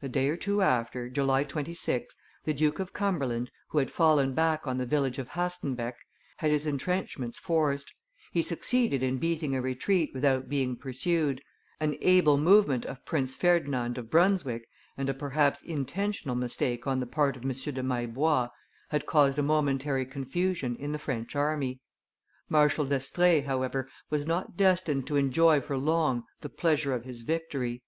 A 0.00 0.08
day 0.08 0.28
or 0.30 0.36
two 0.38 0.62
after, 0.62 1.10
July 1.10 1.44
26, 1.44 2.16
the 2.44 2.54
Duke 2.54 2.78
of 2.78 2.94
Cumberland, 2.94 3.50
who 3.68 3.76
had 3.76 3.90
fallen 3.90 4.32
back 4.32 4.66
on 4.66 4.78
the 4.78 4.86
village 4.86 5.18
of 5.18 5.28
Hastenbeck, 5.32 5.96
had 6.38 6.50
his 6.50 6.66
intrenchments 6.66 7.38
forced; 7.38 7.92
he 8.32 8.40
succeeded 8.40 9.02
in 9.02 9.18
beating 9.18 9.54
a 9.54 9.60
retreat 9.60 10.12
without 10.14 10.48
being 10.48 10.74
pursued; 10.74 11.42
an 11.80 11.98
able 12.00 12.38
movement 12.38 12.86
of 12.86 13.04
Prince 13.04 13.34
Ferdinand 13.34 13.98
of 13.98 14.08
Brunswick, 14.08 14.66
and 14.96 15.10
a 15.10 15.12
perhaps 15.12 15.60
intentional 15.62 16.34
mistake 16.34 16.86
on 16.86 17.00
the 17.00 17.06
part 17.06 17.36
of 17.36 17.42
M. 17.44 17.50
de 17.50 17.82
Maillebois 17.82 18.48
had 18.88 19.04
caused 19.04 19.38
a 19.38 19.42
momentary 19.42 20.06
confusion 20.06 20.76
in 20.76 20.92
the 20.92 20.98
French 20.98 21.36
army. 21.36 21.82
Marshal 22.48 22.86
d'Estrees, 22.86 23.44
however, 23.44 23.86
was 24.08 24.24
not 24.26 24.56
destined 24.56 25.06
to 25.06 25.16
enjoy 25.16 25.60
for 25.60 25.76
long 25.76 26.24
the 26.40 26.48
pleasure 26.48 26.94
of 26.94 27.04
his 27.04 27.20
victory. 27.20 27.82